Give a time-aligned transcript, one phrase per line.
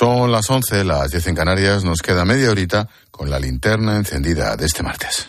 [0.00, 1.84] Son las 11, las 10 en Canarias.
[1.84, 5.28] Nos queda media horita con la linterna encendida de este martes.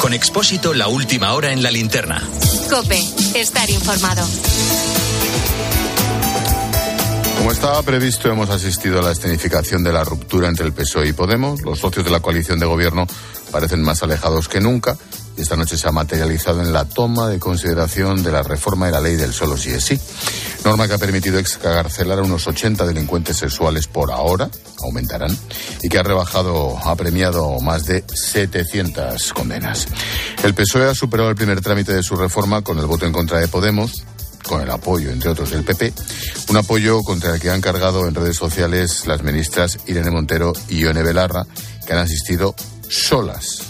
[0.00, 2.26] Con Expósito, la última hora en la linterna.
[2.70, 3.00] Cope,
[3.34, 4.26] estar informado.
[7.36, 11.12] Como estaba previsto, hemos asistido a la escenificación de la ruptura entre el PSOE y
[11.12, 11.60] Podemos.
[11.60, 13.06] Los socios de la coalición de gobierno
[13.52, 14.96] parecen más alejados que nunca
[15.40, 19.00] esta noche se ha materializado en la toma de consideración de la reforma de la
[19.00, 19.98] ley del solo sí es sí.
[20.64, 24.50] Norma que ha permitido excarcelar a unos 80 delincuentes sexuales por ahora,
[24.82, 25.36] aumentarán,
[25.82, 29.88] y que ha rebajado, ha premiado más de 700 condenas.
[30.42, 33.40] El PSOE ha superado el primer trámite de su reforma con el voto en contra
[33.40, 34.04] de Podemos,
[34.46, 35.92] con el apoyo, entre otros, del PP,
[36.48, 40.80] un apoyo contra el que han cargado en redes sociales las ministras Irene Montero y
[40.80, 41.46] Ione Belarra,
[41.86, 42.54] que han asistido
[42.88, 43.69] solas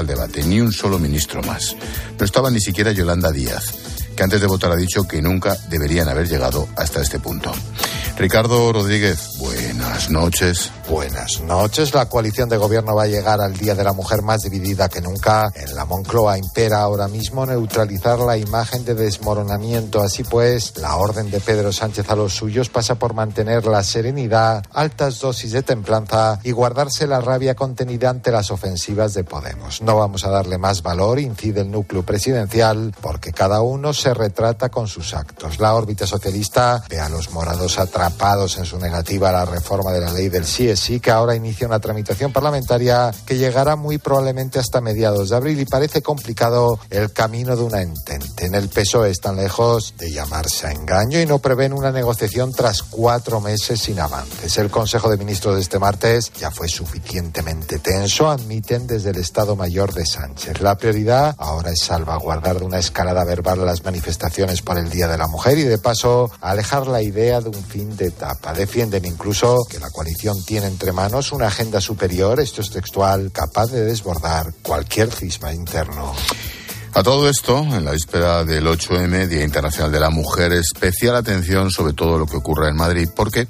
[0.00, 1.76] al debate, ni un solo ministro más.
[2.18, 3.74] No estaba ni siquiera Yolanda Díaz,
[4.16, 7.52] que antes de votar ha dicho que nunca deberían haber llegado hasta este punto.
[8.18, 10.70] Ricardo Rodríguez, buenas noches.
[10.90, 11.94] Buenas noches.
[11.94, 15.00] La coalición de gobierno va a llegar al Día de la Mujer más dividida que
[15.00, 15.48] nunca.
[15.54, 20.00] En la Moncloa impera ahora mismo neutralizar la imagen de desmoronamiento.
[20.00, 24.64] Así pues, la orden de Pedro Sánchez a los suyos pasa por mantener la serenidad,
[24.72, 29.82] altas dosis de templanza y guardarse la rabia contenida ante las ofensivas de Podemos.
[29.82, 34.70] No vamos a darle más valor, incide el núcleo presidencial, porque cada uno se retrata
[34.70, 35.60] con sus actos.
[35.60, 40.00] La órbita socialista ve a los morados atrapados en su negativa a la reforma de
[40.00, 44.58] la ley del sí sí que ahora inicia una tramitación parlamentaria que llegará muy probablemente
[44.58, 48.46] hasta mediados de abril y parece complicado el camino de una entente.
[48.46, 52.82] En el PSOE están lejos de llamarse a engaño y no prevén una negociación tras
[52.82, 54.56] cuatro meses sin avances.
[54.56, 59.56] El Consejo de Ministros de este martes ya fue suficientemente tenso, admiten desde el Estado
[59.56, 60.60] Mayor de Sánchez.
[60.60, 65.18] La prioridad ahora es salvaguardar de una escalada verbal las manifestaciones por el Día de
[65.18, 68.54] la Mujer y de paso alejar la idea de un fin de etapa.
[68.54, 73.66] Defienden incluso que la coalición tiene entre manos una agenda superior, esto es textual, capaz
[73.66, 76.14] de desbordar cualquier cisma interno.
[76.92, 81.70] A todo esto, en la víspera del 8M, Día Internacional de la Mujer, especial atención
[81.70, 83.48] sobre todo lo que ocurre en Madrid, porque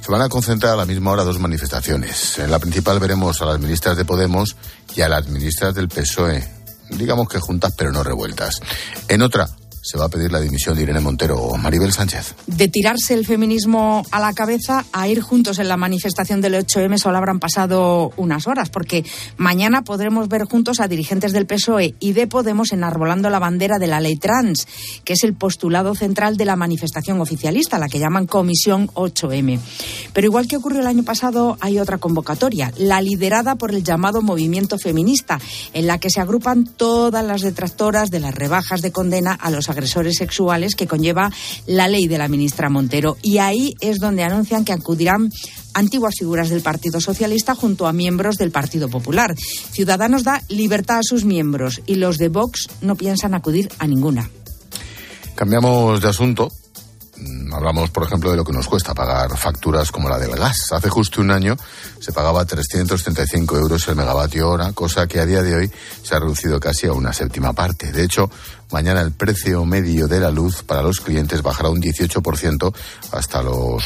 [0.00, 2.38] se van a concentrar a la misma hora dos manifestaciones.
[2.38, 4.56] En la principal veremos a las ministras de Podemos
[4.94, 6.44] y a las ministras del PSOE,
[6.90, 8.60] digamos que juntas pero no revueltas.
[9.08, 9.48] En otra,
[9.82, 12.34] se va a pedir la dimisión de Irene Montero o Maribel Sánchez.
[12.46, 16.98] De tirarse el feminismo a la cabeza a ir juntos en la manifestación del 8M
[16.98, 19.04] solo habrán pasado unas horas, porque
[19.36, 23.86] mañana podremos ver juntos a dirigentes del PSOE y de Podemos enarbolando la bandera de
[23.86, 24.66] la ley trans,
[25.04, 29.58] que es el postulado central de la manifestación oficialista, la que llaman Comisión 8M.
[30.12, 34.22] Pero igual que ocurrió el año pasado, hay otra convocatoria, la liderada por el llamado
[34.22, 35.38] movimiento feminista,
[35.72, 39.68] en la que se agrupan todas las detractoras de las rebajas de condena a los
[39.68, 41.32] agresores sexuales que conlleva
[41.66, 43.16] la ley de la ministra Montero.
[43.22, 45.30] Y ahí es donde anuncian que acudirán
[45.74, 49.34] antiguas figuras del Partido Socialista junto a miembros del Partido Popular.
[49.36, 54.30] Ciudadanos da libertad a sus miembros y los de Vox no piensan acudir a ninguna.
[55.34, 56.50] Cambiamos de asunto
[57.52, 60.72] hablamos, por ejemplo, de lo que nos cuesta pagar facturas como la del gas.
[60.72, 61.56] Hace justo un año
[62.00, 65.70] se pagaba 335 euros el megavatio hora, cosa que a día de hoy
[66.02, 67.92] se ha reducido casi a una séptima parte.
[67.92, 68.30] De hecho,
[68.70, 72.74] mañana el precio medio de la luz para los clientes bajará un 18%
[73.12, 73.84] hasta los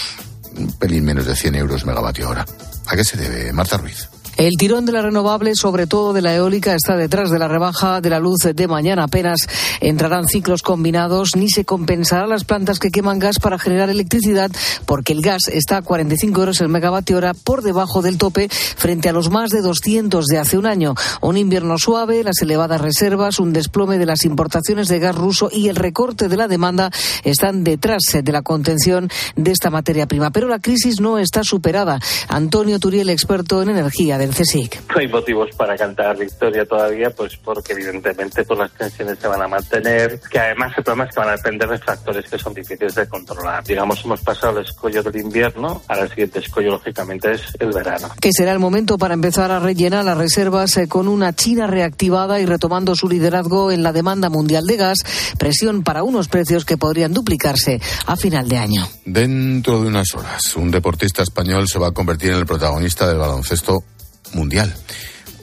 [0.79, 2.45] pelín menos de 100 euros megavatio hora.
[2.87, 4.09] ¿A qué se debe, Marta Ruiz?
[4.37, 8.01] El tirón de la renovable, sobre todo de la eólica, está detrás de la rebaja
[8.01, 9.05] de la luz de mañana.
[9.05, 9.47] Apenas
[9.81, 14.51] entrarán ciclos combinados ni se compensará las plantas que queman gas para generar electricidad
[14.87, 19.09] porque el gas está a 45 euros el megavatio hora por debajo del tope frente
[19.09, 20.95] a los más de 200 de hace un año.
[21.21, 25.69] Un invierno suave, las elevadas reservas, un desplome de las importaciones de gas ruso y
[25.69, 26.91] el recorte de la demanda
[27.23, 30.33] están detrás de la contención de esta materia prima.
[30.33, 32.01] Pero la crisis no está superada.
[32.29, 34.19] Antonio Turiel, experto en energía
[34.89, 39.43] No hay motivos para cantar victoria todavía, pues porque evidentemente pues, las tensiones se van
[39.43, 42.55] a mantener, que además el problema es que van a depender de factores que son
[42.55, 43.65] difíciles de controlar.
[43.65, 48.09] Digamos, hemos pasado el escollo del invierno, ahora el siguiente escollo lógicamente es el verano.
[48.21, 52.41] Que será el momento para empezar a rellenar las reservas eh, con una China reactivada
[52.41, 54.99] y retomando su liderazgo en la demanda mundial de gas,
[55.39, 58.89] presión para unos precios que podrían duplicarse a final de año.
[59.05, 63.19] Dentro de unas horas, un deportista español se va a convertir en el protagonista del
[63.19, 63.85] baloncesto
[64.35, 64.75] mundial.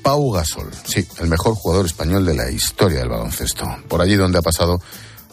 [0.04, 3.66] Pau Gasol, sí, el mejor jugador español de la historia del baloncesto.
[3.88, 4.82] Por allí donde ha pasado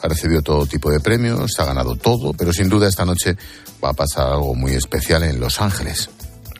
[0.03, 3.37] ha recibido todo tipo de premios, ha ganado todo, pero sin duda esta noche
[3.83, 6.11] va a pasar algo muy especial en Los Ángeles.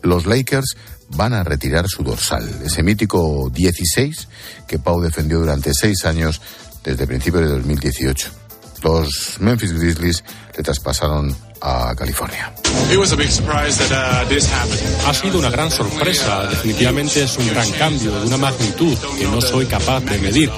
[0.03, 0.77] Los Lakers
[1.11, 4.29] van a retirar su dorsal, ese mítico 16
[4.67, 6.41] que Pau defendió durante seis años
[6.85, 8.31] desde principios de 2018.
[8.83, 10.25] Los Memphis Grizzlies
[10.57, 12.53] le traspasaron a California.
[12.65, 13.03] Uh,
[15.07, 16.47] ha sido una gran sorpresa.
[16.47, 20.51] Definitivamente es un gran cambio de una magnitud que no soy capaz de medir.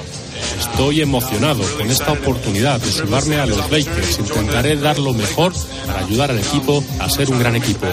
[0.58, 4.19] Estoy emocionado con esta oportunidad de sumarme a los Lakers.
[4.19, 5.52] Intentaré dar lo mejor
[5.87, 7.87] para ayudar al equipo a ser un gran equipo.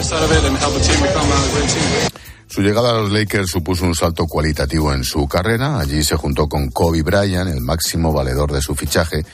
[2.47, 5.79] Su llegada a los Lakers supuso un salto cualitativo en su carrera.
[5.79, 9.25] Allí se juntó con Kobe Bryant, el máximo valedor de su fichaje,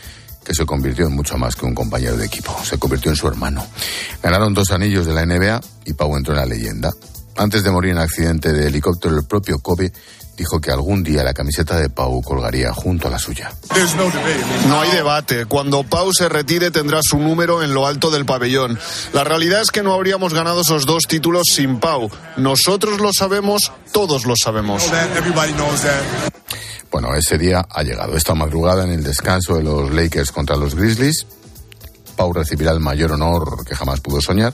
[0.43, 2.55] que se convirtió en mucho más que un compañero de equipo.
[2.63, 3.65] Se convirtió en su hermano.
[4.21, 6.91] Ganaron dos anillos de la NBA y Pau entró en la leyenda.
[7.35, 9.91] Antes de morir en accidente de helicóptero, el propio Kobe
[10.37, 13.51] dijo que algún día la camiseta de Pau colgaría junto a la suya.
[14.67, 15.45] No hay debate.
[15.45, 18.79] Cuando Pau se retire tendrá su número en lo alto del pabellón.
[19.13, 22.09] La realidad es que no habríamos ganado esos dos títulos sin Pau.
[22.37, 24.83] Nosotros lo sabemos, todos lo sabemos.
[26.91, 28.15] Bueno, ese día ha llegado.
[28.15, 31.25] Esta madrugada en el descanso de los Lakers contra los Grizzlies,
[32.15, 34.53] Pau recibirá el mayor honor que jamás pudo soñar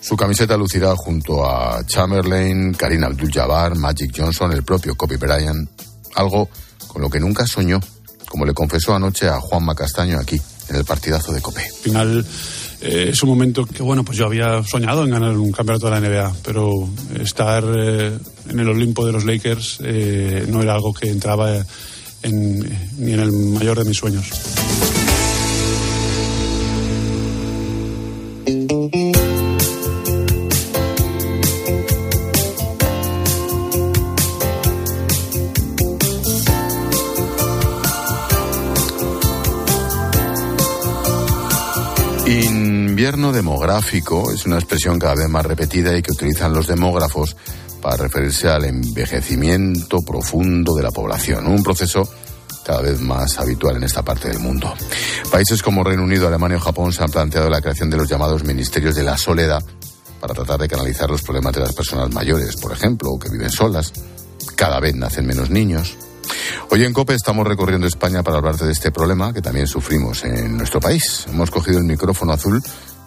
[0.00, 5.68] su camiseta lucirá junto a Chamberlain, Karina Abdul-Jabbar, Magic Johnson, el propio Kobe Bryant,
[6.14, 6.48] algo
[6.86, 7.78] con lo que nunca soñó,
[8.28, 11.60] como le confesó anoche a Juanma Castaño aquí, en el partidazo de Cope.
[11.60, 12.26] Al final
[12.80, 15.92] eh, es un momento que, bueno, pues yo había soñado en ganar un campeonato de
[15.92, 16.88] la NBA, pero
[17.18, 18.18] estar eh,
[18.48, 21.64] en el Olimpo de los Lakers eh, no era algo que entraba
[22.22, 24.30] ni en el mayor de mis sueños.
[43.00, 47.34] Invierno demográfico es una expresión cada vez más repetida y que utilizan los demógrafos
[47.80, 52.06] para referirse al envejecimiento profundo de la población, un proceso
[52.62, 54.74] cada vez más habitual en esta parte del mundo.
[55.32, 58.44] Países como Reino Unido, Alemania o Japón se han planteado la creación de los llamados
[58.44, 59.64] ministerios de la soledad
[60.20, 63.94] para tratar de canalizar los problemas de las personas mayores, por ejemplo, que viven solas.
[64.56, 65.96] Cada vez nacen menos niños,
[66.70, 70.56] Hoy en COPE estamos recorriendo España para hablarte de este problema que también sufrimos en
[70.56, 71.26] nuestro país.
[71.28, 72.62] Hemos cogido el micrófono azul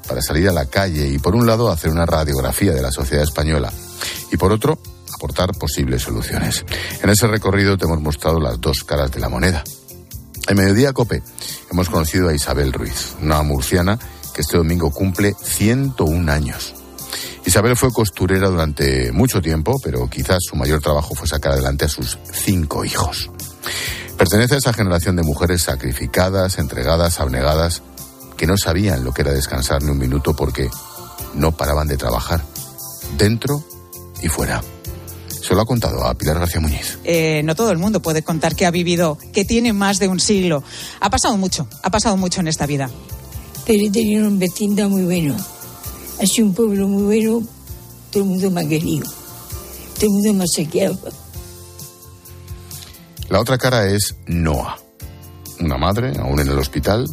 [0.07, 3.23] para salir a la calle y por un lado hacer una radiografía de la sociedad
[3.23, 3.71] española
[4.31, 4.79] y por otro
[5.13, 6.65] aportar posibles soluciones.
[7.01, 9.63] En ese recorrido te hemos mostrado las dos caras de la moneda.
[10.47, 11.23] En Mediodía Cope
[11.71, 13.97] hemos conocido a Isabel Ruiz, una murciana
[14.33, 16.73] que este domingo cumple 101 años.
[17.45, 21.89] Isabel fue costurera durante mucho tiempo, pero quizás su mayor trabajo fue sacar adelante a
[21.89, 23.29] sus cinco hijos.
[24.17, 27.81] Pertenece a esa generación de mujeres sacrificadas, entregadas, abnegadas,
[28.37, 30.69] que no sabían lo que era descansar ni un minuto porque
[31.35, 32.43] no paraban de trabajar,
[33.17, 33.63] dentro
[34.21, 34.63] y fuera.
[35.29, 36.99] Se lo ha contado a Pilar García Muñiz.
[37.03, 40.19] Eh, no todo el mundo puede contar que ha vivido, que tiene más de un
[40.19, 40.63] siglo.
[41.01, 42.89] Ha pasado mucho, ha pasado mucho en esta vida.
[43.65, 45.35] Pero he tenido un vecindad muy bueno.
[46.21, 47.45] Ha sido un pueblo muy bueno,
[48.11, 49.05] todo el mundo me ha querido,
[49.95, 50.97] todo el mundo me ha sequeado.
[53.29, 54.77] La otra cara es Noah.
[55.59, 57.07] Una madre, aún en el hospital,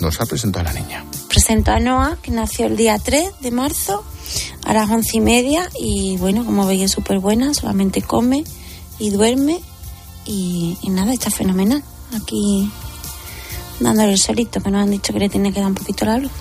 [0.00, 1.04] nos ha presentado a la niña.
[1.28, 4.04] Presento a Noah, que nació el día 3 de marzo
[4.64, 8.44] a las once y media y bueno, como veis es súper buena, solamente come
[8.98, 9.60] y duerme
[10.24, 11.82] y, y, nada, está fenomenal.
[12.14, 12.70] Aquí
[13.80, 16.18] dándole el solito, que nos han dicho que le tiene que dar un poquito la
[16.18, 16.32] luz.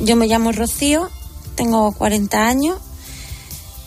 [0.00, 1.08] Yo me llamo Rocío,
[1.54, 2.78] tengo 40 años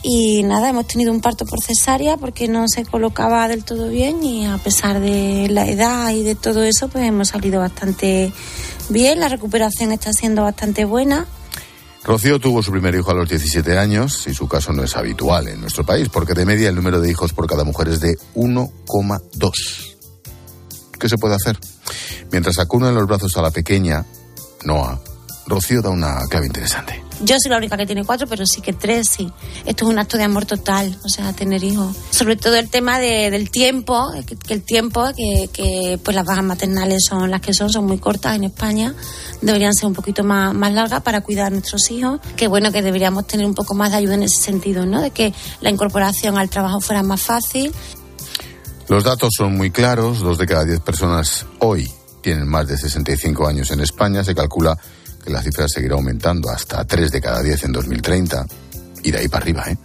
[0.03, 4.24] y nada, hemos tenido un parto por cesárea porque no se colocaba del todo bien
[4.24, 8.31] y a pesar de la edad y de todo eso, pues hemos salido bastante
[8.89, 9.20] bien.
[9.20, 11.27] La recuperación está siendo bastante buena.
[12.03, 15.48] Rocío tuvo su primer hijo a los 17 años y su caso no es habitual
[15.48, 18.17] en nuestro país porque de media el número de hijos por cada mujer es de
[18.34, 19.51] 1,2.
[21.00, 21.60] ¿Qué se puede hacer?
[22.31, 24.03] Mientras acuna en los brazos a la pequeña,
[24.63, 25.00] Noah,
[25.46, 27.11] Rocío da una clave interesante.
[27.23, 29.31] Yo soy la única que tiene cuatro, pero sí que tres, sí.
[29.65, 31.95] Esto es un acto de amor total, o sea, tener hijos.
[32.09, 37.29] Sobre todo el tema del tiempo, que, el tiempo, que, pues las bajas maternales son
[37.29, 38.95] las que son, son muy cortas en España,
[39.41, 42.19] deberían ser un poquito más, más largas para cuidar a nuestros hijos.
[42.35, 45.01] Que bueno, que deberíamos tener un poco más de ayuda en ese sentido, ¿no?
[45.01, 47.71] De que la incorporación al trabajo fuera más fácil.
[48.87, 51.87] Los datos son muy claros, dos de cada diez personas hoy
[52.21, 54.77] tienen más de 65 años en España, se calcula
[55.23, 58.45] que la cifra seguirá aumentando hasta 3 de cada 10 en 2030
[59.03, 59.65] y de ahí para arriba.
[59.69, 59.77] ¿eh?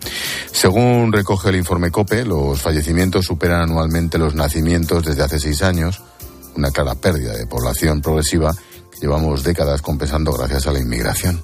[0.53, 6.03] Según recoge el informe COPE, los fallecimientos superan anualmente los nacimientos desde hace seis años,
[6.55, 8.55] una clara pérdida de población progresiva
[8.91, 11.43] que llevamos décadas compensando gracias a la inmigración.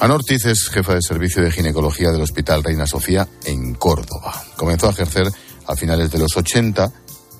[0.00, 4.44] Ana Ortiz es jefa de servicio de ginecología del Hospital Reina Sofía en Córdoba.
[4.56, 5.28] Comenzó a ejercer
[5.66, 6.92] a finales de los 80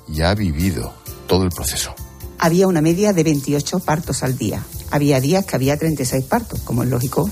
[0.09, 0.95] y ha vivido
[1.27, 1.95] todo el proceso
[2.39, 4.63] había una media de 28 partos al día.
[4.91, 7.31] Había días que había 36 partos, como es lógico.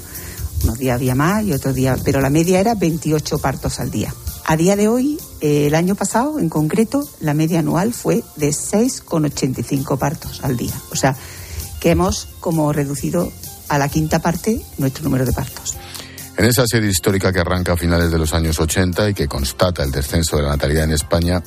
[0.64, 4.14] Unos días había más y otros días, pero la media era 28 partos al día.
[4.46, 8.48] A día de hoy, eh, el año pasado en concreto, la media anual fue de
[8.48, 10.74] 6,85 partos al día.
[10.90, 11.16] O sea,
[11.80, 13.30] que hemos como reducido
[13.68, 15.76] a la quinta parte nuestro número de partos.
[16.36, 19.84] En esa serie histórica que arranca a finales de los años 80 y que constata
[19.84, 21.42] el descenso de la natalidad en España,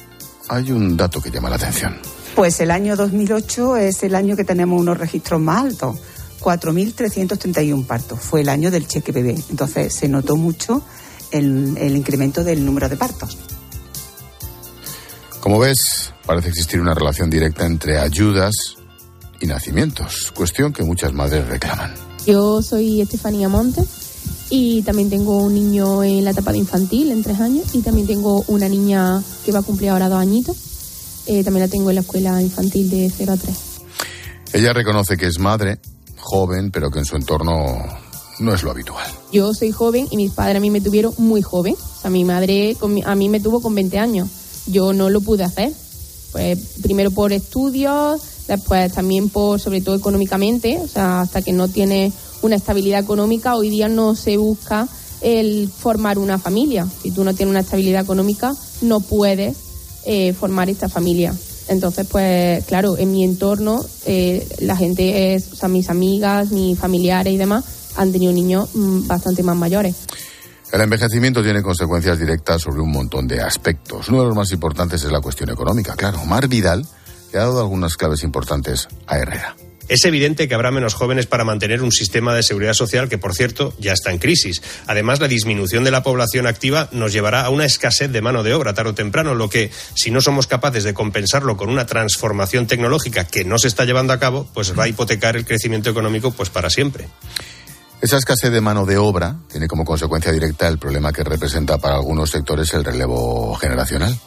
[0.47, 1.97] hay un dato que llama la atención.
[2.37, 5.97] Pues el año 2008 es el año que tenemos unos registros más altos,
[6.39, 8.19] 4.331 partos.
[8.19, 9.35] Fue el año del cheque bebé.
[9.49, 10.83] Entonces se notó mucho
[11.31, 13.39] el, el incremento del número de partos.
[15.39, 18.53] Como ves, parece existir una relación directa entre ayudas
[19.39, 21.95] y nacimientos, cuestión que muchas madres reclaman.
[22.27, 23.87] Yo soy Estefanía Montes
[24.51, 28.05] y también tengo un niño en la etapa de infantil, en tres años, y también
[28.05, 30.76] tengo una niña que va a cumplir ahora dos añitos.
[31.27, 33.57] Eh, también la tengo en la escuela infantil de 0 a 3.
[34.53, 35.79] Ella reconoce que es madre,
[36.17, 37.53] joven, pero que en su entorno
[38.39, 39.09] no es lo habitual.
[39.31, 41.75] Yo soy joven y mis padres a mí me tuvieron muy joven.
[41.75, 44.29] O sea, mi madre a mí me tuvo con 20 años.
[44.67, 45.71] Yo no lo pude hacer.
[46.31, 51.67] Pues primero por estudios, después también por, sobre todo económicamente, o sea, hasta que no
[51.67, 54.87] tiene una estabilidad económica, hoy día no se busca
[55.21, 56.87] el formar una familia.
[57.01, 59.57] Si tú no tienes una estabilidad económica, no puedes
[60.09, 61.33] eh, formar esta familia.
[61.67, 66.79] Entonces, pues claro, en mi entorno, eh, la gente es, o sea, mis amigas, mis
[66.79, 67.65] familiares y demás,
[67.97, 69.95] han tenido niños mm, bastante más mayores.
[70.71, 74.07] El envejecimiento tiene consecuencias directas sobre un montón de aspectos.
[74.07, 75.95] Uno de los más importantes es la cuestión económica.
[75.95, 76.85] Claro, Mar Vidal
[77.33, 79.55] le ha dado algunas claves importantes a Herrera.
[79.87, 83.33] Es evidente que habrá menos jóvenes para mantener un sistema de seguridad social que, por
[83.33, 84.61] cierto, ya está en crisis.
[84.85, 88.53] Además, la disminución de la población activa nos llevará a una escasez de mano de
[88.53, 92.67] obra tarde o temprano, lo que, si no somos capaces de compensarlo con una transformación
[92.67, 96.31] tecnológica que no se está llevando a cabo, pues va a hipotecar el crecimiento económico
[96.31, 97.07] pues para siempre.
[98.01, 101.95] Esa escasez de mano de obra tiene como consecuencia directa el problema que representa para
[101.95, 104.19] algunos sectores el relevo generacional.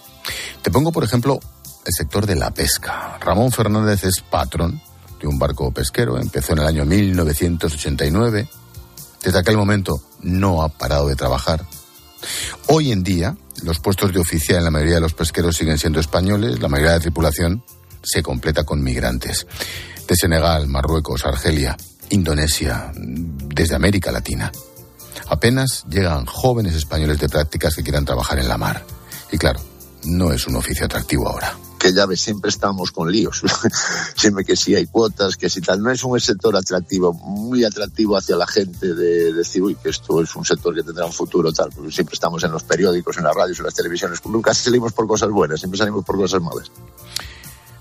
[0.62, 1.38] Te pongo, por ejemplo,
[1.84, 3.18] el sector de la pesca.
[3.20, 4.80] Ramón Fernández es patrón
[5.20, 8.48] de un barco pesquero, empezó en el año 1989.
[9.22, 11.64] Desde aquel momento no ha parado de trabajar.
[12.68, 16.00] Hoy en día, los puestos de oficial en la mayoría de los pesqueros siguen siendo
[16.00, 17.62] españoles, la mayoría de la tripulación
[18.02, 19.46] se completa con migrantes.
[20.08, 21.76] De Senegal, Marruecos, Argelia,
[22.08, 24.50] Indonesia, desde América Latina.
[25.28, 28.84] Apenas llegan jóvenes españoles de prácticas que quieran trabajar en la mar.
[29.30, 29.60] Y claro,
[30.04, 33.42] no es un oficio atractivo ahora que ya ves, siempre estamos con líos.
[34.14, 35.82] siempre que sí hay cuotas, que si tal.
[35.82, 40.22] No es un sector atractivo, muy atractivo hacia la gente de decir, uy, que esto
[40.22, 41.70] es un sector que tendrá un futuro, tal.
[41.74, 44.20] Porque siempre estamos en los periódicos, en las radios, en las televisiones.
[44.26, 46.70] Nunca salimos por cosas buenas, siempre salimos por cosas malas.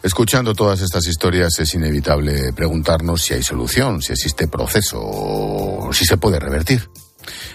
[0.02, 6.06] Escuchando todas estas historias es inevitable preguntarnos si hay solución, si existe proceso o si
[6.06, 6.90] se puede revertir.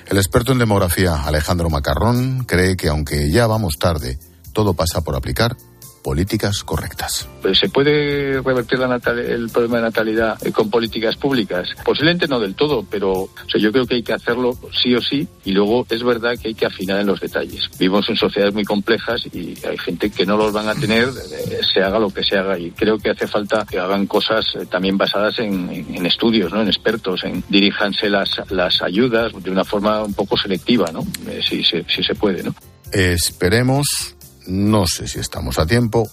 [0.06, 4.18] El experto en demografía Alejandro Macarrón cree que aunque ya vamos tarde,
[4.52, 5.56] todo pasa por aplicar
[6.04, 7.26] políticas correctas.
[7.40, 11.70] Pues, ¿Se puede revertir la el problema de natalidad eh, con políticas públicas?
[11.82, 15.52] Posiblemente no del todo, pero yo creo que hay que hacerlo sí o sí y
[15.52, 17.70] luego es verdad que hay que afinar en los detalles.
[17.78, 21.60] Vivimos en sociedades muy complejas y hay gente que no los van a tener, eh,
[21.72, 24.66] se haga lo que se haga y creo que hace falta que hagan cosas eh,
[24.66, 26.60] también basadas en, estudios, ¿no?
[26.60, 31.02] en expertos, en diríjanse las, las ayudas de una forma un poco selectiva, ¿no?
[31.48, 32.42] si, si se puede.
[32.42, 32.54] ¿no?
[32.92, 34.13] Esperemos
[34.46, 36.08] no sé si estamos a tiempo.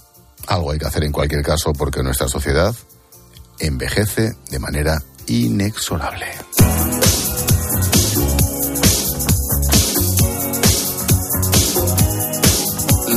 [0.47, 2.75] Algo hay que hacer en cualquier caso porque nuestra sociedad
[3.59, 4.97] envejece de manera
[5.27, 6.25] inexorable.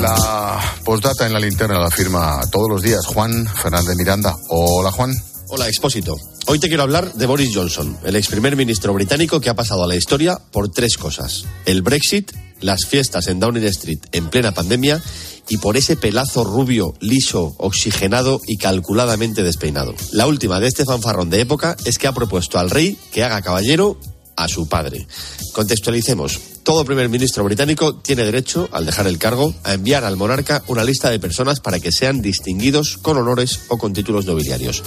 [0.01, 4.37] La postdata en la linterna la firma todos los días Juan Fernández Miranda.
[4.49, 5.15] Hola Juan.
[5.49, 6.17] Hola Expósito.
[6.47, 9.85] Hoy te quiero hablar de Boris Johnson, el ex primer ministro británico que ha pasado
[9.85, 11.47] a la historia por tres cosas.
[11.65, 12.33] El Brexit,
[12.65, 15.01] las fiestas en Downing Street en plena pandemia
[15.49, 19.95] y por ese pelazo rubio, liso, oxigenado y calculadamente despeinado.
[20.13, 23.43] La última de este fanfarrón de época es que ha propuesto al rey que haga
[23.43, 24.01] caballero
[24.37, 25.07] a su padre.
[25.53, 26.54] Contextualicemos.
[26.65, 30.83] Todo primer ministro británico tiene derecho, al dejar el cargo, a enviar al monarca una
[30.83, 34.83] lista de personas para que sean distinguidos con honores o con títulos nobiliarios.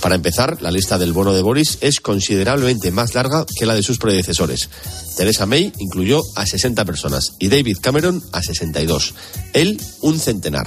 [0.00, 3.84] Para empezar, la lista del bono de Boris es considerablemente más larga que la de
[3.84, 4.68] sus predecesores.
[5.16, 9.14] Teresa May incluyó a 60 personas y David Cameron a 62.
[9.52, 10.66] Él, un centenar.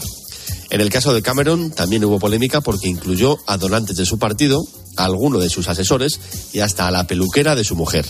[0.70, 4.66] En el caso de Cameron también hubo polémica porque incluyó a donantes de su partido
[4.98, 6.20] a alguno de sus asesores
[6.54, 8.06] y hasta a la peluquera de su mujer.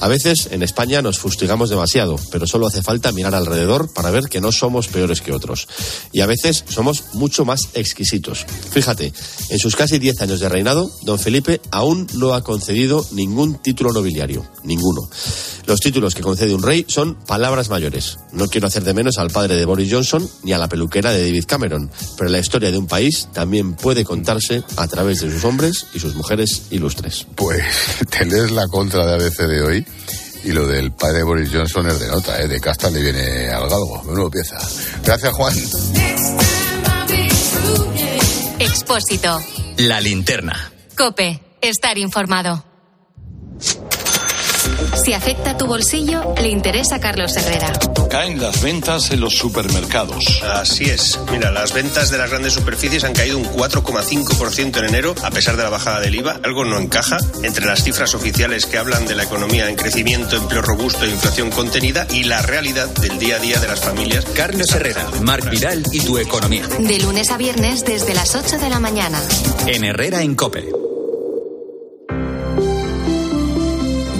[0.00, 4.24] A veces en España nos fustigamos demasiado, pero solo hace falta mirar alrededor para ver
[4.24, 5.68] que no somos peores que otros.
[6.10, 8.46] Y a veces somos mucho más exquisitos.
[8.70, 9.12] Fíjate,
[9.50, 13.92] en sus casi 10 años de reinado, don Felipe aún no ha concedido ningún título
[13.92, 15.08] nobiliario, ninguno.
[15.66, 18.18] Los títulos que concede un rey son palabras mayores.
[18.32, 21.26] No quiero hacer de menos al padre de Boris Johnson ni a la peluquera de
[21.26, 25.44] David Cameron, pero la historia de un país también puede contarse a través de sus
[25.44, 27.26] hombres y sus mujeres ilustres.
[27.36, 27.62] Pues
[28.10, 29.86] te lees la contra de ABC de hoy
[30.44, 32.48] y lo del padre Boris Johnson es de nota, ¿eh?
[32.48, 34.02] de casta le viene al galgo.
[34.04, 34.58] Menudo pieza.
[35.04, 35.54] Gracias, Juan.
[38.58, 39.42] Expósito.
[39.78, 40.72] La linterna.
[40.96, 41.40] Cope.
[41.60, 42.64] Estar informado.
[45.10, 47.72] Si afecta tu bolsillo, le interesa a Carlos Herrera.
[48.08, 50.40] Caen las ventas en los supermercados.
[50.44, 51.18] Así es.
[51.32, 55.56] Mira, las ventas de las grandes superficies han caído un 4,5% en enero, a pesar
[55.56, 56.38] de la bajada del IVA.
[56.44, 60.62] Algo no encaja entre las cifras oficiales que hablan de la economía en crecimiento, empleo
[60.62, 64.24] robusto e inflación contenida y la realidad del día a día de las familias.
[64.36, 66.68] Carlos Herrera, Marc Vidal y tu economía.
[66.68, 69.20] De lunes a viernes desde las 8 de la mañana.
[69.66, 70.89] En Herrera en Cope.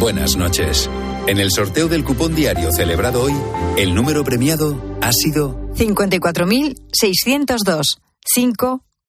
[0.01, 0.91] Buenas noches.
[1.27, 3.35] En el sorteo del cupón diario celebrado hoy,
[3.77, 7.99] el número premiado ha sido 54.602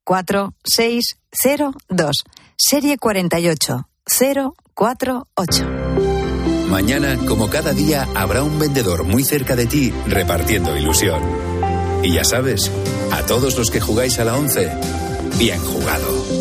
[0.03, 2.23] 54602
[2.57, 5.65] Serie 48048.
[6.67, 11.23] Mañana, como cada día, habrá un vendedor muy cerca de ti repartiendo ilusión.
[12.03, 12.69] Y ya sabes,
[13.11, 14.69] a todos los que jugáis a la 11,
[15.39, 16.40] bien jugado.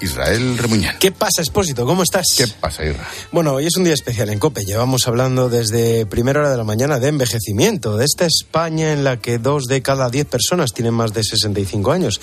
[0.00, 0.96] Israel Remuñán.
[0.98, 1.86] ¿Qué pasa, Expósito?
[1.86, 2.26] ¿Cómo estás?
[2.36, 3.06] ¿Qué pasa, Israel?
[3.32, 4.64] Bueno, hoy es un día especial en COPE.
[4.64, 9.18] Llevamos hablando desde primera hora de la mañana de envejecimiento, de esta España en la
[9.18, 12.20] que dos de cada diez personas tienen más de 65 años.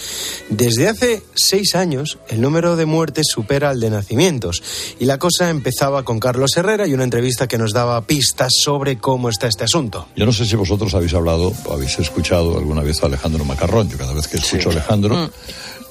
[0.49, 4.63] Desde hace seis años, el número de muertes supera al de nacimientos.
[4.99, 8.97] Y la cosa empezaba con Carlos Herrera y una entrevista que nos daba pistas sobre
[8.97, 10.07] cómo está este asunto.
[10.15, 13.89] Yo no sé si vosotros habéis hablado o habéis escuchado alguna vez a Alejandro Macarrón.
[13.89, 15.29] Yo cada vez que escucho a Alejandro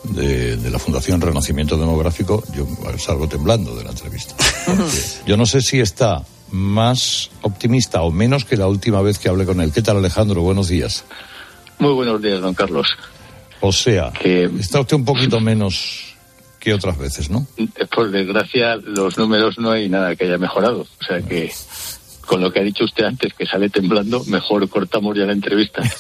[0.04, 2.66] de, de la Fundación Renacimiento Demográfico, yo
[2.98, 4.34] salgo temblando de la entrevista.
[5.26, 9.44] Yo no sé si está más optimista o menos que la última vez que hablé
[9.44, 9.72] con él.
[9.72, 10.42] ¿Qué tal, Alejandro?
[10.42, 11.04] Buenos días.
[11.78, 12.86] Muy buenos días, don Carlos.
[13.60, 16.14] O sea, está usted un poquito menos
[16.60, 17.46] que otras veces, ¿no?
[17.94, 20.82] Por desgracia, los números no hay nada que haya mejorado.
[20.82, 21.52] O sea que,
[22.24, 25.82] con lo que ha dicho usted antes, que sale temblando, mejor cortamos ya la entrevista.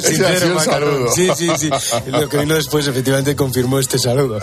[0.00, 1.08] Sincero, ha sido un saludo.
[1.14, 1.70] Sí, sí, sí.
[2.06, 4.38] Lo que vino después efectivamente confirmó este saludo.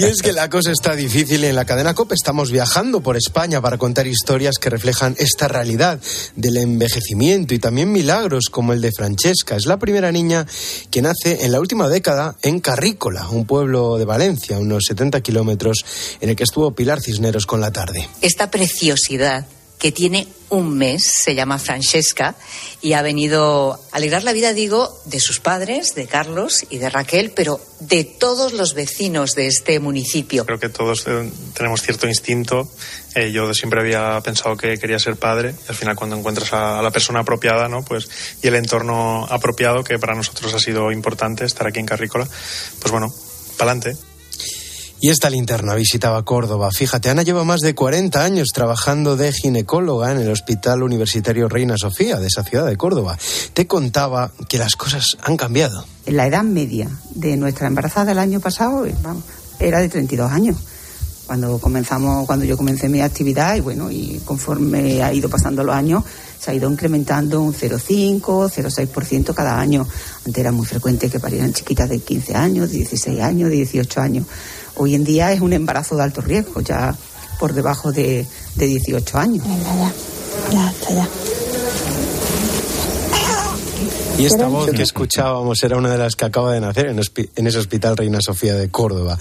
[0.00, 3.16] Y es que la cosa está difícil y en la cadena COPE estamos viajando por
[3.16, 6.00] España para contar historias que reflejan esta realidad
[6.36, 9.56] del envejecimiento y también milagros como el de Francesca.
[9.56, 10.46] Es la primera niña
[10.90, 15.84] que nace en la última década en Carrícola, un pueblo de Valencia, unos 70 kilómetros,
[16.20, 17.81] en el que estuvo Pilar Cisneros con la tarde.
[18.20, 19.46] Esta preciosidad
[19.78, 22.36] que tiene un mes, se llama Francesca,
[22.80, 26.88] y ha venido a alegrar la vida, digo, de sus padres, de Carlos y de
[26.88, 30.44] Raquel, pero de todos los vecinos de este municipio.
[30.44, 32.70] Creo que todos eh, tenemos cierto instinto.
[33.16, 36.78] Eh, yo siempre había pensado que quería ser padre y al final cuando encuentras a,
[36.78, 37.82] a la persona apropiada, ¿no?
[37.82, 38.08] Pues
[38.40, 42.28] y el entorno apropiado que para nosotros ha sido importante estar aquí en Carrícola,
[42.78, 43.12] pues bueno,
[43.56, 43.96] pa'lante.
[45.04, 46.70] Y esta linterna visitaba Córdoba.
[46.70, 51.74] Fíjate, Ana lleva más de 40 años trabajando de ginecóloga en el Hospital Universitario Reina
[51.76, 53.18] Sofía de esa ciudad de Córdoba.
[53.52, 55.84] Te contaba que las cosas han cambiado.
[56.06, 59.24] La edad media de nuestra embarazada del año pasado vamos,
[59.58, 60.56] era de 32 años.
[61.26, 65.74] cuando comenzamos, cuando yo comencé mi actividad y bueno, y conforme ha ido pasando los
[65.74, 66.04] años,
[66.38, 69.84] se ha ido incrementando un 0,5, 0,6% cada año.
[70.24, 74.00] Antes era muy frecuente que parieran chiquitas de 15 años, de 16 años, de 18
[74.00, 74.26] años.
[74.76, 76.94] Hoy en día es un embarazo de alto riesgo, ya
[77.38, 79.44] por debajo de, de 18 años.
[80.52, 81.08] Ya, está ya.
[84.18, 87.46] Y esta voz que escuchábamos era una de las que acaba de nacer en, en
[87.46, 89.18] ese hospital Reina Sofía de Córdoba.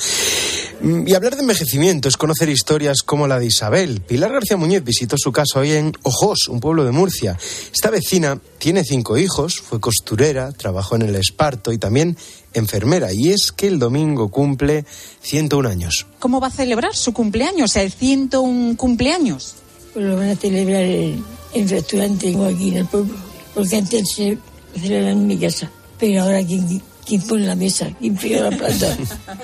[0.81, 4.01] Mm, Y hablar de envejecimiento es conocer historias como la de Isabel.
[4.01, 7.37] Pilar García Muñoz visitó su casa hoy en Ojos, un pueblo de Murcia.
[7.73, 12.17] Esta vecina tiene cinco hijos, fue costurera, trabajó en el esparto y también
[12.53, 13.13] enfermera.
[13.13, 14.85] Y es que el domingo cumple
[15.21, 16.07] 101 años.
[16.19, 17.75] ¿Cómo va a celebrar su cumpleaños?
[17.75, 19.55] El 101 cumpleaños.
[19.93, 23.15] Pues lo van a celebrar en el restaurante aquí en el pueblo.
[23.53, 24.37] Porque antes se
[24.79, 25.69] celebraban en mi casa.
[25.99, 27.89] Pero ahora, ¿quién, quién pone la mesa?
[27.99, 28.97] ¿Quién friega la plata?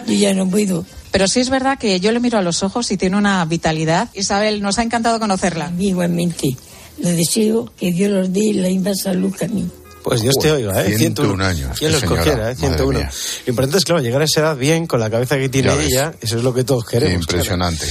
[0.07, 0.85] Yo ya no puedo.
[1.11, 4.09] Pero sí es verdad que yo le miro a los ojos y tiene una vitalidad.
[4.13, 5.71] Isabel, nos ha encantado conocerla.
[5.79, 6.55] Igualmente.
[6.99, 9.69] Le deseo que Dios los dé la misma salud que a mí.
[10.03, 10.97] Pues Dios te oiga, ¿eh?
[10.97, 12.55] 101 años, ¿Quién los señora, cogiera, eh?
[12.55, 12.99] madre 101.
[12.99, 13.11] mía.
[13.45, 16.13] Lo importante es, claro, llegar a esa edad bien, con la cabeza que tiene ella.
[16.21, 17.25] Eso es lo que todos queremos.
[17.27, 17.43] claro.
[17.43, 17.85] Impresionante.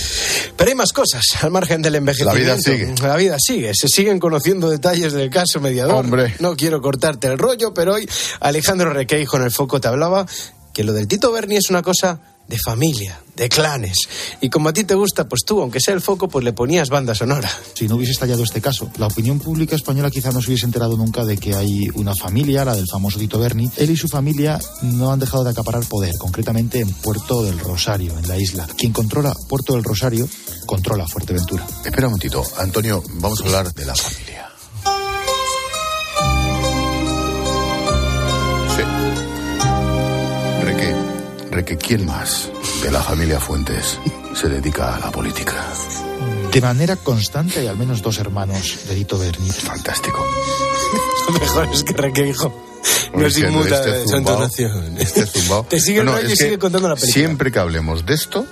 [0.56, 2.48] Pero hay más cosas, al margen del envejecimiento.
[2.48, 2.94] La vida sigue.
[3.02, 3.72] La vida sigue.
[3.74, 5.94] Se siguen conociendo detalles del caso mediador.
[5.96, 6.34] Hombre.
[6.40, 8.08] No quiero cortarte el rollo, pero hoy
[8.40, 10.24] Alejandro Requeijo en el foco te hablaba
[10.72, 13.96] que lo del Tito Berni es una cosa de familia, de clanes.
[14.40, 16.88] Y como a ti te gusta, pues tú, aunque sea el foco, pues le ponías
[16.88, 17.50] banda sonora.
[17.74, 20.96] Si no hubiese estallado este caso, la opinión pública española quizá no se hubiese enterado
[20.96, 23.70] nunca de que hay una familia, la del famoso Tito Berni.
[23.76, 28.16] Él y su familia no han dejado de acaparar poder, concretamente en Puerto del Rosario,
[28.18, 28.66] en la isla.
[28.76, 30.28] Quien controla Puerto del Rosario,
[30.66, 31.66] controla Fuerteventura.
[31.84, 34.55] Espera un momentito, Antonio, vamos a hablar de la familia.
[41.56, 42.50] Reque, ¿quién más
[42.82, 43.98] de la familia Fuentes
[44.34, 45.54] se dedica a la política?
[46.52, 49.48] De manera constante hay al menos dos hermanos de Tito Berni.
[49.48, 50.22] Fantástico.
[51.26, 52.52] Lo mejor es que Requeijo
[53.14, 54.98] no Oye, es que inmuta este de su zumbao- entonación.
[54.98, 55.64] Este zumbao.
[55.70, 57.14] Te sigue No, no, es que sigue contando la película.
[57.14, 58.44] Siempre que hablemos de esto,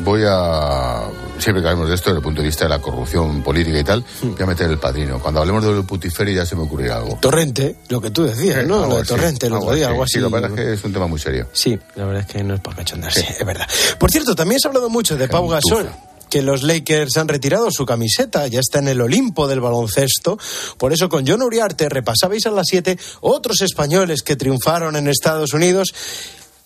[0.00, 1.02] voy a.
[1.40, 3.84] Siempre que hablemos de esto desde el punto de vista de la corrupción política y
[3.84, 4.32] tal, Hmm.
[4.34, 5.18] voy a meter el padrino.
[5.20, 7.18] Cuando hablemos de putiferi ya se me ocurrirá algo.
[7.20, 8.76] Torrente, lo que tú decías, ¿no?
[8.82, 10.14] Algo Lo de Torrente, el otro día, algo así.
[10.14, 11.48] Sí, lo que pasa es que es un tema muy serio.
[11.52, 13.66] Sí, la verdad es que no es para cachondarse, es verdad.
[13.98, 15.88] Por cierto, también se ha hablado mucho de Pau Gasol.
[16.28, 20.38] Que los Lakers han retirado su camiseta, ya está en el Olimpo del baloncesto.
[20.78, 25.54] Por eso, con John Uriarte repasabais a las 7 otros españoles que triunfaron en Estados
[25.54, 25.92] Unidos.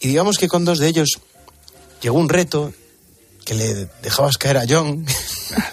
[0.00, 1.08] Y digamos que con dos de ellos
[2.02, 2.74] llegó un reto
[3.44, 5.04] que le dejabas caer a John.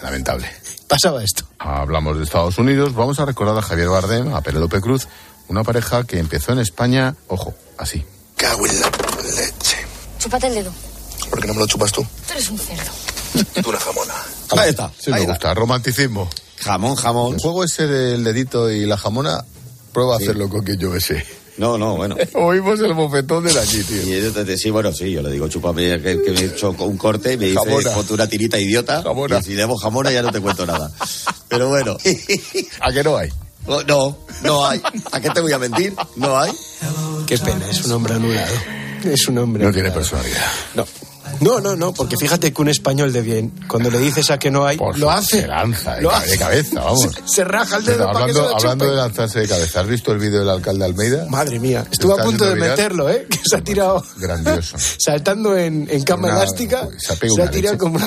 [0.02, 0.48] Lamentable.
[0.88, 1.44] Pasaba esto.
[1.58, 2.94] Hablamos de Estados Unidos.
[2.94, 5.08] Vamos a recordar a Javier Bardem, a Penélope Cruz,
[5.48, 8.04] una pareja que empezó en España, ojo, así.
[8.36, 8.90] Cago en la
[9.24, 9.78] leche.
[10.18, 10.72] Chúpate el dedo.
[11.30, 12.02] ¿Por qué no me lo chupas tú?
[12.02, 12.90] Tú eres un cerdo.
[13.62, 14.14] Tú una jamona.
[14.58, 14.90] Ahí está.
[14.98, 15.32] Sí, me ahí está.
[15.32, 15.54] gusta.
[15.54, 16.28] Romanticismo.
[16.58, 17.34] Jamón, jamón.
[17.34, 19.44] El juego ese del dedito y la jamona,
[19.92, 21.24] prueba a hacerlo con quien yo besé.
[21.58, 22.16] No, no, bueno.
[22.34, 24.02] Oímos el bofetón de allí, tío.
[24.02, 26.44] Y yo te- te- sí, bueno, sí, yo le digo, chúpame, que, que me he
[26.46, 29.02] hecho un corte y me dice, ponte una tirita idiota.
[29.02, 29.38] Jamona.
[29.38, 30.90] Y si le hago jamona ya no te cuento nada.
[31.48, 31.96] Pero bueno.
[32.80, 33.28] ¿A qué no hay?
[33.66, 34.80] Oh, No, no hay.
[35.12, 35.94] ¿A qué te voy a mentir?
[36.16, 36.50] No hay.
[37.26, 38.54] Qué pena, es un hombre anulado.
[39.04, 40.10] Es un hombre No tiene anulado.
[40.10, 40.46] personalidad.
[40.74, 40.86] No.
[41.40, 44.50] No, no, no, porque fíjate que un español de bien, cuando le dices a que
[44.50, 45.42] no hay, Por lo hace.
[45.42, 46.38] Se lanza de, Lo hace.
[46.38, 47.02] cabeza, vamos.
[47.02, 49.86] Se, se raja el dedo para que se hablando hablando de lanzarse de cabeza, ¿has
[49.88, 51.26] visto el vídeo del alcalde Almeida?
[51.28, 52.70] Madre mía, estuve a punto de viral.
[52.70, 53.26] meterlo, ¿eh?
[53.28, 54.76] Que se ha tirado Grandioso.
[54.98, 56.88] saltando en, en cama Una- elástica.
[56.98, 58.06] se ha pegado Se ha tirado como una,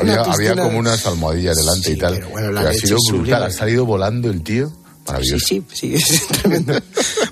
[0.00, 2.14] Había, había como unas almohadillas delante y tal.
[2.14, 3.16] pero bueno, la que ha sido brutal.
[3.18, 3.36] sublime.
[3.36, 4.68] Ha salido volando el tío.
[4.68, 5.46] Sí, Maravilloso.
[5.46, 6.72] sí, sí, es tremendo.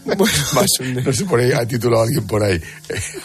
[0.05, 0.66] Bueno, Más-
[1.05, 2.61] no sé por ahí, ha titulado alguien por ahí.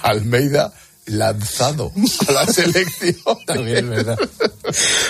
[0.04, 0.72] Almeida
[1.08, 1.92] lanzado
[2.28, 3.16] a la selección.
[3.46, 4.18] También es verdad.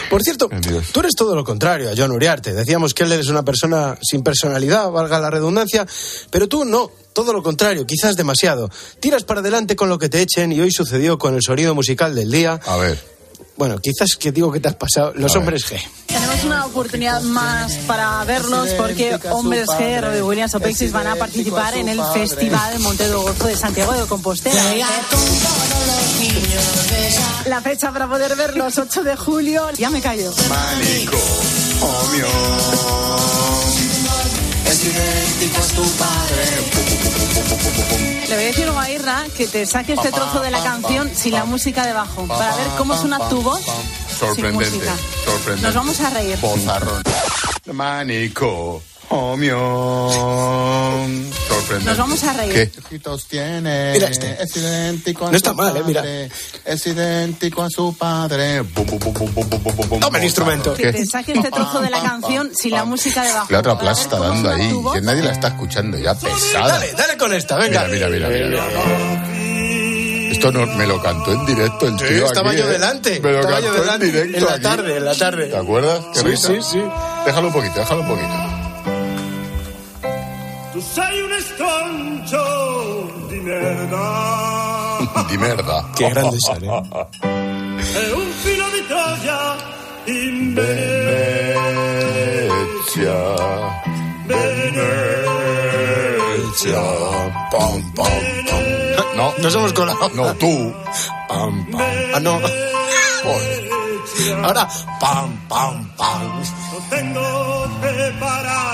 [0.10, 0.86] Por cierto, Dios.
[0.92, 2.54] tú eres todo lo contrario a John Uriarte.
[2.54, 5.86] Decíamos que él es una persona sin personalidad, valga la redundancia,
[6.30, 8.70] pero tú no, todo lo contrario, quizás demasiado.
[9.00, 12.14] Tiras para adelante con lo que te echen y hoy sucedió con el sonido musical
[12.16, 12.60] del día.
[12.66, 13.18] A ver,
[13.58, 15.38] Bueno, quizás que digo que te has pasado, los A ver.
[15.40, 15.82] hombres G.
[16.06, 21.16] Tenemos una oportunidad más para verlos porque Hombres G, Robbie Williams o Pexis van a
[21.16, 24.62] participar en el Festival Monte de Gozo de Santiago de Compostela.
[27.46, 29.70] La fecha para poder verlos, 8 de julio.
[29.78, 30.32] Ya me callo.
[30.50, 31.18] Manico,
[31.82, 32.28] obvio.
[34.66, 36.46] Es idéntico a tu padre.
[38.28, 41.32] Le voy a decir a Irra que te saque este trozo de la canción sin
[41.34, 44.94] la música debajo para ver cómo suena tu voz sin Sorprendente, música.
[45.24, 45.62] sorprendente.
[45.68, 46.38] Nos vamos a reír.
[46.42, 47.04] Bozarrón.
[47.72, 49.58] Manico, obvio.
[51.48, 51.86] sorprendente.
[51.90, 52.54] Nos vamos a reír.
[52.54, 52.72] ¿Qué?
[52.86, 53.92] ojitos tiene?
[53.94, 54.42] Mira este.
[54.42, 56.02] Es idéntico a No está su mal, eh, mira.
[56.02, 56.30] padre,
[56.66, 58.62] Es idéntico a su padre.
[58.62, 60.74] Bum, bum, bum, bum, bum, bum, bum, Toma el instrumento.
[60.74, 63.48] Que te saque este trozo de la canción sin la música debajo.
[63.50, 66.68] La otra plasta dando ahí, que nadie la está escuchando ya, pesada.
[66.80, 67.86] Dale, dale con esta, venga.
[67.88, 68.66] Mira, mira, mira, mira.
[68.66, 69.34] mira.
[70.32, 72.74] Esto no, me lo cantó en directo el Sí, tío estaba aquí, yo ¿eh?
[72.74, 73.20] delante.
[73.22, 74.06] Me lo estaba yo cantó en delante.
[74.06, 74.62] directo En la aquí.
[74.64, 75.48] tarde, en la tarde.
[75.48, 76.06] ¿Te acuerdas?
[76.14, 76.48] Qué Sí, risa.
[76.50, 76.84] sí, sí.
[77.26, 78.57] Déjalo un poquito, déjalo un poquito.
[80.78, 82.46] Tu sei un estoncio
[83.30, 85.90] di merda Di merda.
[85.96, 86.68] Qué grande sale.
[88.00, 89.56] e un filo di Troia
[90.06, 91.74] in Venezia.
[94.28, 95.66] Venezia.
[97.50, 98.14] Pam, pam,
[98.46, 99.16] pam.
[99.16, 100.10] No, Nos hemos colado.
[100.14, 100.74] no, tú.
[101.28, 101.82] Pam, pam.
[102.14, 102.40] Ah, no.
[103.24, 103.66] Joder.
[104.44, 104.68] Ahora,
[105.00, 106.42] pam, pam, pam.
[106.72, 107.22] Lo tengo
[107.82, 108.67] preparado, tengo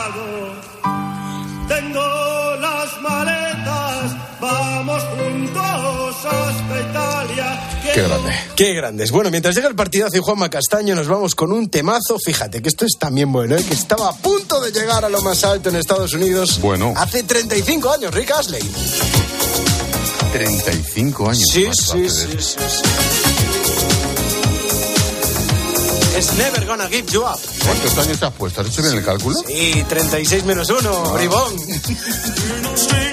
[7.93, 8.33] Qué grande.
[8.55, 9.11] Qué grandes.
[9.11, 12.17] Bueno, mientras llega el partidazo y Juanma Castaño, nos vamos con un temazo.
[12.17, 13.63] Fíjate que esto es también bueno, ¿eh?
[13.63, 16.59] que estaba a punto de llegar a lo más alto en Estados Unidos.
[16.59, 16.95] Bueno.
[16.97, 18.63] Hace 35 años, Rick Astley.
[20.31, 21.43] 35 años.
[21.51, 22.81] Sí, más sí, sí, sí, sí.
[26.17, 27.39] Es Never Gonna Give You Up.
[27.63, 28.61] ¿Cuántos años te has puesto?
[28.61, 29.37] ¿Has hecho bien el cálculo?
[29.47, 31.53] Sí, 36 menos 1, bribón.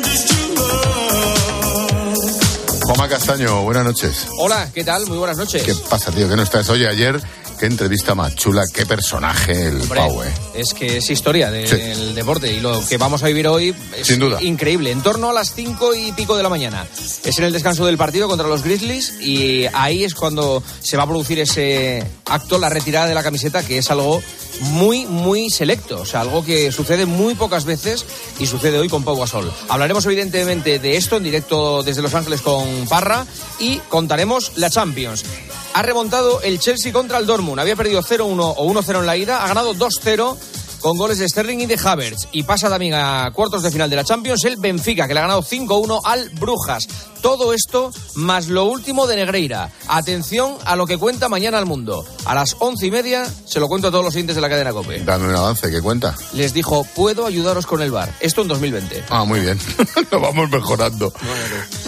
[2.90, 4.26] Juanma Castaño, buenas noches.
[4.36, 5.06] Hola, ¿qué tal?
[5.06, 5.62] Muy buenas noches.
[5.62, 6.28] ¿Qué pasa, tío?
[6.28, 6.68] ¿Qué no estás?
[6.70, 7.22] Oye, ayer,
[7.60, 10.32] qué entrevista más chula, qué personaje el Hombre, Pau, eh.
[10.54, 12.14] Es que es historia del Sí.
[12.14, 14.42] deporte y lo que vamos a vivir hoy es Sin duda.
[14.42, 14.90] increíble.
[14.90, 16.86] En torno a las cinco y pico de la mañana.
[17.22, 21.02] Es en el descanso del partido contra los Grizzlies y ahí es cuando se va
[21.02, 24.22] a producir ese acto, la retirada de la camiseta, que es algo
[24.60, 26.00] muy, muy selecto.
[26.00, 28.06] O sea, algo que sucede muy pocas veces
[28.38, 29.52] y sucede hoy con Pau Gasol.
[29.68, 33.26] Hablaremos evidentemente de esto en directo desde Los Ángeles con Parra
[33.58, 35.24] y contaremos la Champions.
[35.72, 37.60] Ha remontado el Chelsea contra el Dortmund.
[37.60, 39.44] Había perdido 0-1 o 1-0 en la ida.
[39.44, 40.36] Ha ganado 2-0
[40.80, 42.28] con goles de Sterling y de Havertz.
[42.32, 45.22] Y pasa también a cuartos de final de la Champions el Benfica, que le ha
[45.22, 46.88] ganado 5-1 al Brujas.
[47.20, 49.70] Todo esto más lo último de Negreira.
[49.88, 52.04] Atención a lo que cuenta mañana al mundo.
[52.24, 54.72] A las once y media se lo cuento a todos los siguientes de la cadena
[54.72, 55.00] COPE.
[55.04, 56.14] Dame un avance, ¿qué cuenta?
[56.32, 58.12] Les dijo, puedo ayudaros con el bar.
[58.20, 59.04] Esto en 2020.
[59.10, 59.58] Ah, muy bien.
[60.10, 61.12] Lo vamos mejorando.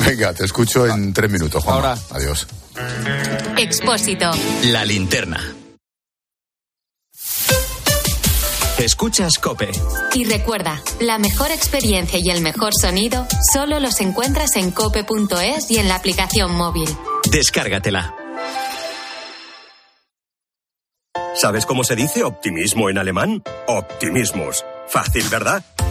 [0.06, 1.76] Venga, te escucho en tres minutos, Juan.
[1.76, 1.98] Ahora.
[2.10, 2.46] Adiós.
[3.56, 4.30] Expósito.
[4.64, 5.54] La linterna.
[8.78, 9.70] Escuchas Cope.
[10.14, 15.78] Y recuerda, la mejor experiencia y el mejor sonido solo los encuentras en cope.es y
[15.78, 16.88] en la aplicación móvil.
[17.30, 18.16] Descárgatela.
[21.34, 23.42] ¿Sabes cómo se dice optimismo en alemán?
[23.66, 24.64] Optimismus.
[24.88, 25.64] Fácil, ¿verdad?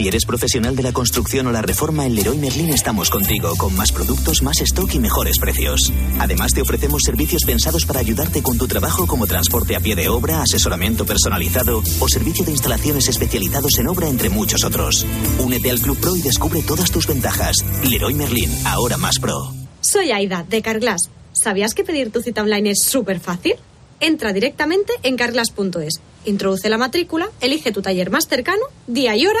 [0.00, 3.76] Si eres profesional de la construcción o la reforma, en Leroy Merlin estamos contigo, con
[3.76, 5.92] más productos, más stock y mejores precios.
[6.18, 10.08] Además, te ofrecemos servicios pensados para ayudarte con tu trabajo, como transporte a pie de
[10.08, 15.04] obra, asesoramiento personalizado o servicio de instalaciones especializados en obra, entre muchos otros.
[15.38, 17.62] Únete al Club Pro y descubre todas tus ventajas.
[17.86, 19.52] Leroy Merlin, ahora más pro.
[19.82, 21.10] Soy Aida, de Carglass.
[21.34, 23.56] ¿Sabías que pedir tu cita online es súper fácil?
[24.00, 29.40] Entra directamente en carglass.es, introduce la matrícula, elige tu taller más cercano, día y hora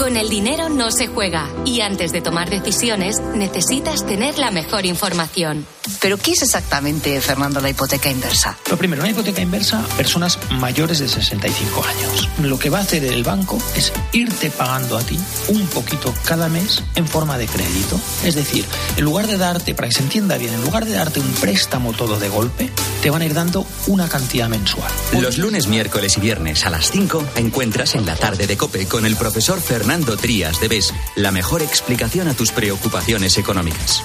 [0.00, 4.86] Con el dinero no se juega y antes de tomar decisiones necesitas tener la mejor
[4.86, 5.66] información.
[6.00, 8.56] ¿Pero qué es exactamente, Fernando, la hipoteca inversa?
[8.70, 12.28] Lo primero, una hipoteca inversa, personas mayores de 65 años.
[12.40, 16.48] Lo que va a hacer el banco es irte pagando a ti un poquito cada
[16.48, 18.00] mes en forma de crédito.
[18.24, 18.64] Es decir,
[18.96, 21.92] en lugar de darte, para que se entienda bien, en lugar de darte un préstamo
[21.92, 22.70] todo de golpe,
[23.02, 24.90] te van a ir dando una cantidad mensual.
[25.20, 29.04] Los lunes, miércoles y viernes a las 5 encuentras en la tarde de Cope con
[29.04, 34.04] el profesor Fernando Trías de BES la mejor explicación a tus preocupaciones económicas.